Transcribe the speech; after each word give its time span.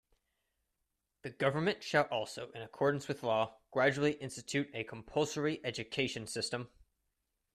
The 1.21 1.29
government 1.29 1.83
shall 1.83 2.05
also 2.05 2.49
in 2.53 2.63
accordance 2.63 3.07
with 3.07 3.21
law, 3.21 3.59
gradually 3.69 4.13
institute 4.13 4.71
a 4.73 4.83
compulsory 4.83 5.63
education 5.63 6.25
system. 6.25 6.71